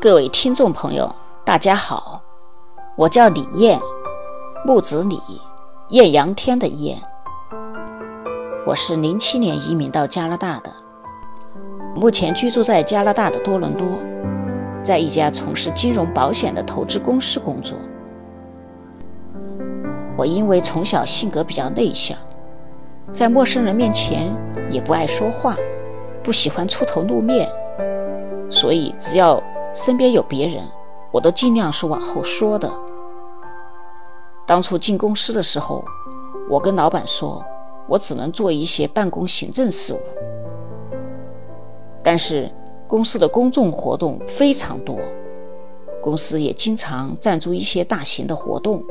[0.00, 1.14] 各位听众朋友，
[1.44, 2.20] 大家好，
[2.96, 3.80] 我叫李艳，
[4.64, 5.20] 木子李，
[5.88, 6.98] 艳阳天的艳。
[8.66, 10.72] 我是零七年移民到加拿大的，
[11.94, 13.86] 目前居住在加拿大的多伦多，
[14.82, 17.78] 在一家从事金融保险的投资公司工作。
[20.16, 22.16] 我因为从小性格比较内向，
[23.12, 24.34] 在陌生人面前
[24.70, 25.56] 也不爱说话，
[26.22, 27.48] 不喜欢出头露面，
[28.52, 29.42] 所以只要
[29.74, 30.62] 身边有别人，
[31.10, 32.70] 我都尽量是往后说的。
[34.46, 35.82] 当初进公司的时候，
[36.48, 37.42] 我跟老板说，
[37.88, 40.00] 我只能做一些办公行政事务。
[42.04, 42.50] 但是
[42.86, 44.98] 公司的公众活动非常多，
[46.02, 48.84] 公司也经常赞助一些大型的活动。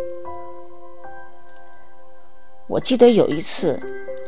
[2.67, 3.79] 我记得有一次，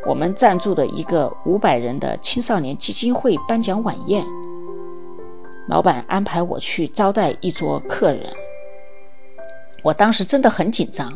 [0.05, 4.23] 我们赞助的一个五百人的青少年基金会颁奖晚宴。
[5.69, 8.25] 老板安排我去招待一桌客人，
[9.81, 11.11] 我当时真的很紧张，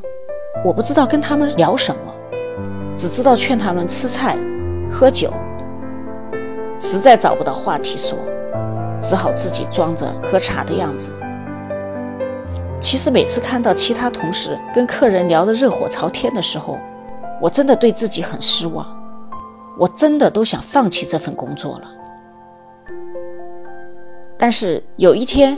[0.64, 2.14] 我不知道跟他们聊什么，
[2.96, 4.38] 只知道劝他们吃菜、
[4.90, 5.34] 喝酒，
[6.80, 8.18] 实在找不到话题说，
[9.02, 11.12] 只好自己装着喝茶的样子。
[12.80, 16.80] 其实每次看到其他同事跟客人聊得热火朝天的时候，
[17.42, 18.88] 我真的对自己很失望，
[19.78, 21.97] 我真的都想放弃这份工作了。
[24.40, 25.58] 但是有一天，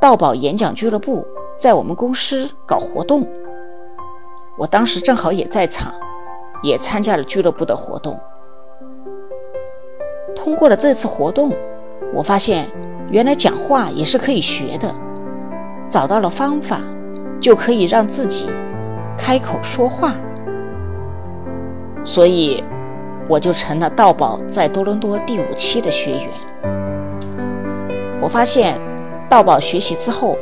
[0.00, 1.26] 道宝演讲俱乐部
[1.58, 3.26] 在我们公司搞活动，
[4.58, 5.92] 我当时正好也在场，
[6.62, 8.18] 也参加了俱乐部的活动。
[10.36, 11.52] 通过了这次活动，
[12.14, 12.66] 我发现
[13.10, 14.94] 原来讲话也是可以学的，
[15.88, 16.80] 找到了方法，
[17.40, 18.50] 就可以让自己
[19.16, 20.14] 开口说话。
[22.04, 22.62] 所以，
[23.26, 26.49] 我就成了道宝在多伦多第五期的学员。
[28.30, 28.80] 发现，
[29.28, 30.36] 道宝学习之后，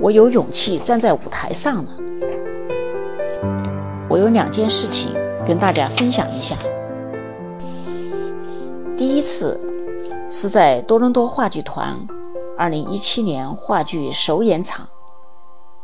[0.00, 1.90] 我有勇气站在舞台上了。
[4.08, 5.14] 我有两件事情
[5.46, 6.56] 跟大家分享一下。
[8.96, 9.58] 第一次
[10.28, 11.96] 是在多伦多话剧团
[12.58, 14.84] 2017年话剧首演场，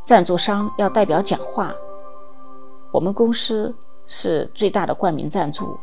[0.03, 1.73] 赞助商要代表讲话，
[2.91, 3.73] 我们公司
[4.05, 5.79] 是最大的冠名赞助。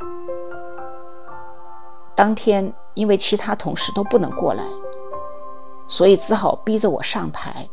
[2.16, 4.64] 当天因为其他同事都不能过来。
[5.88, 7.68] 所以只好逼着我上台。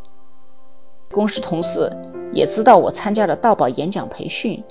[1.12, 1.90] 公司同事
[2.32, 4.62] 也知道我参加了道宝演讲培训，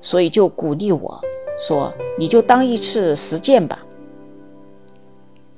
[0.00, 1.20] 所以就鼓励我
[1.58, 3.78] 说：“你就当一次实践吧。”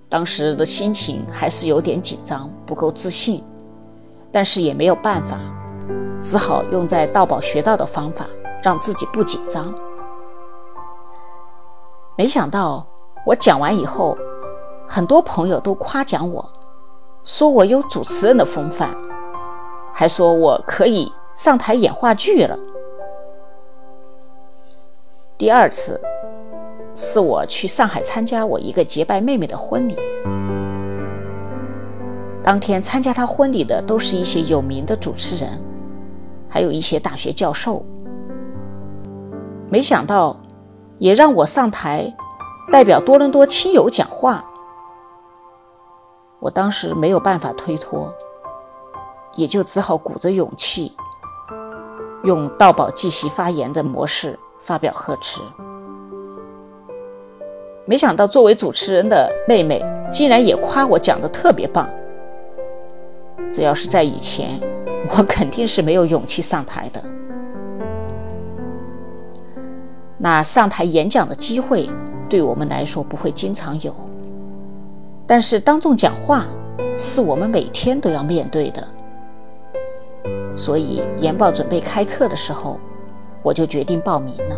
[0.08, 3.42] 当时的心情还是有点紧张，不够自信，
[4.30, 5.38] 但是也没有办法，
[6.22, 8.26] 只好用在道宝学到的方法，
[8.62, 9.74] 让自己不紧张。
[12.16, 12.86] 没想到
[13.26, 14.16] 我讲完以后，
[14.86, 16.48] 很多朋友都夸奖我。
[17.28, 18.88] 说我有主持人的风范，
[19.92, 22.58] 还说我可以上台演话剧了。
[25.36, 26.00] 第二次
[26.94, 29.94] 是我去上海参加我一个结拜妹妹的婚礼，
[32.42, 35.62] 当天参加她婚礼的都是一些有名的主持人，
[36.48, 37.84] 还有一些大学教授。
[39.68, 40.34] 没想到，
[40.96, 42.10] 也让我上台
[42.72, 44.42] 代表多伦多亲友讲话。
[46.40, 48.12] 我当时没有办法推脱，
[49.34, 50.92] 也就只好鼓着勇气，
[52.24, 55.42] 用道宝即席发言的模式发表贺词。
[57.84, 59.82] 没想到作为主持人的妹妹
[60.12, 61.88] 竟然也夸我讲的特别棒。
[63.50, 64.60] 只要是在以前，
[65.16, 67.02] 我肯定是没有勇气上台的。
[70.18, 71.88] 那上台演讲的机会，
[72.28, 73.94] 对我们来说不会经常有。
[75.28, 76.46] 但是当众讲话
[76.96, 78.88] 是我们每天都要面对的，
[80.56, 82.80] 所以研报准备开课的时候，
[83.42, 84.56] 我就决定报名了。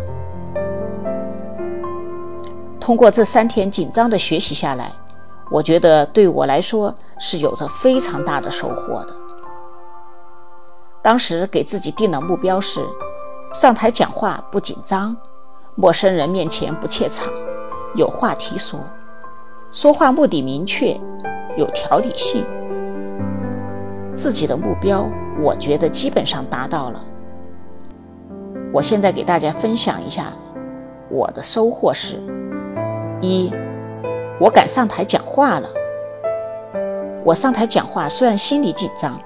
[2.79, 4.93] 通过这三天紧张的学习下来，
[5.51, 9.13] 我觉得对我来说是有着非常大的收获的。
[11.01, 12.81] 当时给自己定的目标是：
[13.53, 15.17] 上台讲话不紧张，
[15.75, 17.27] 陌生人面前不怯场，
[17.93, 18.79] 有话题说。
[19.71, 20.99] 说话目的明确，
[21.55, 22.45] 有条理性。
[24.13, 25.07] 自己的目标，
[25.39, 27.01] 我觉得基本上达到了。
[28.73, 30.33] 我现在给大家分享一下
[31.09, 32.21] 我的收获是：
[33.21, 33.49] 一，
[34.41, 35.69] 我敢上台讲话了。
[37.23, 39.17] 我上台讲话虽然心里紧张，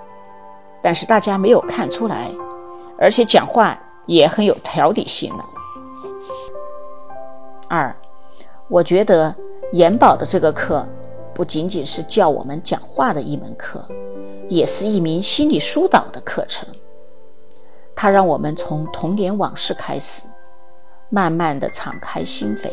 [0.80, 2.30] 但是大家没有看出来，
[3.00, 3.76] 而且讲话
[4.06, 5.46] 也很有条理性了。
[7.68, 7.96] 二，
[8.68, 9.36] 我觉得。
[9.72, 10.88] 延保的这个课，
[11.34, 13.86] 不仅仅是教我们讲话的一门课，
[14.48, 16.68] 也是一名心理疏导的课程。
[17.96, 20.22] 它让我们从童年往事开始，
[21.10, 22.70] 慢慢的敞开心扉，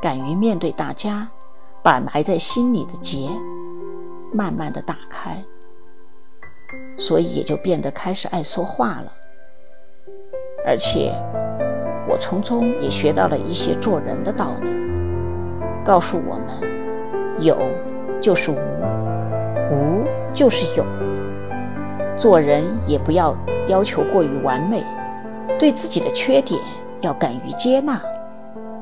[0.00, 1.28] 敢于面对大家，
[1.82, 3.28] 把埋在心里的结
[4.32, 5.42] 慢慢的打开，
[6.98, 9.12] 所以也就变得开始爱说话了。
[10.66, 11.12] 而且，
[12.08, 14.68] 我从中也学到了一些做人的道理，
[15.84, 16.80] 告诉我们。
[17.38, 17.56] 有
[18.20, 18.56] 就是无，
[19.70, 20.04] 无
[20.34, 20.84] 就是有。
[22.18, 23.34] 做人也不要
[23.66, 24.84] 要求过于完美，
[25.58, 26.60] 对自己的缺点
[27.00, 27.98] 要敢于接纳，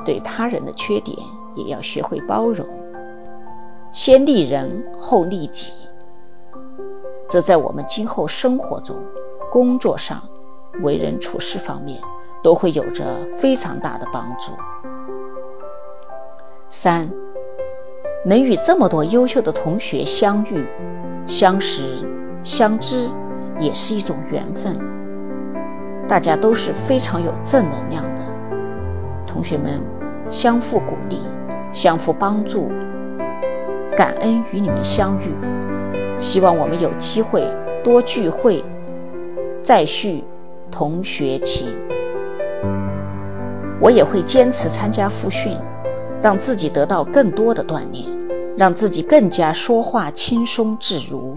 [0.04, 1.16] 对他人的缺点
[1.54, 2.66] 也要学会包容。
[3.92, 5.72] 先利人后利己，
[7.28, 8.96] 这在我们今后生活中、
[9.52, 10.20] 工作上、
[10.82, 12.00] 为人处事方面
[12.42, 13.04] 都会有着
[13.36, 14.50] 非常大的帮助。
[16.70, 17.10] 三。
[18.24, 20.66] 能与这么多优秀的同学相遇、
[21.26, 21.82] 相识、
[22.42, 23.08] 相知，
[23.58, 24.76] 也是一种缘分。
[26.06, 28.22] 大家都是非常有正能量的
[29.26, 29.80] 同学们，
[30.28, 31.18] 相互鼓励，
[31.72, 32.70] 相互帮助，
[33.96, 35.34] 感恩与你们相遇。
[36.18, 37.46] 希望我们有机会
[37.84, 38.64] 多聚会，
[39.62, 40.24] 再续
[40.70, 41.74] 同学情。
[43.80, 45.56] 我也会坚持参加复训。
[46.20, 48.06] 让自己得到更多的锻炼，
[48.56, 51.36] 让自己更加说话轻松自如。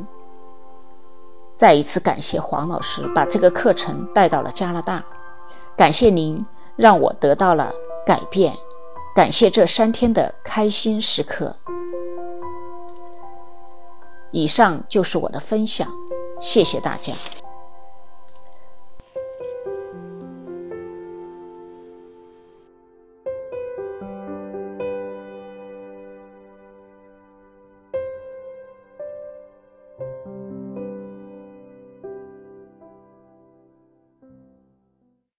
[1.56, 5.04] 再一次感谢黄老师把这个课程带到了加拿大，
[5.78, 6.44] 感谢您
[6.75, 7.72] 让我得到了
[8.06, 8.56] 改变，
[9.16, 11.56] 感谢这三天的开心时刻。
[14.31, 15.88] 以上就是我的分享，
[16.39, 17.13] 谢谢大家。